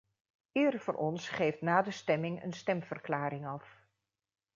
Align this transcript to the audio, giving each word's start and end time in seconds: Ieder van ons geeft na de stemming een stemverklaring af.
Ieder 0.51 0.79
van 0.79 0.95
ons 0.95 1.29
geeft 1.29 1.61
na 1.61 1.81
de 1.81 1.91
stemming 1.91 2.43
een 2.43 2.53
stemverklaring 2.53 3.47
af. 3.47 3.77